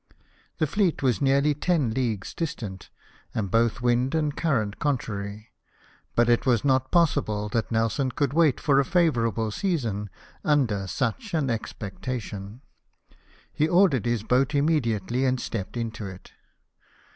[0.57, 2.89] The fleet was nearly ten leagues distant;
[3.35, 5.51] and both wind and current contrary;
[6.15, 8.07] but it was not possible 254 LIFE OF NELSON.
[8.07, 10.09] that Nelson could wait for a favourable season
[10.43, 12.61] under such an expectation.
[13.53, 16.31] He ordered his boat imme diately and stepped into it.